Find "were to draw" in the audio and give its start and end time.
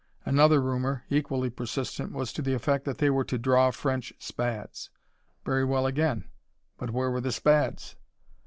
3.11-3.69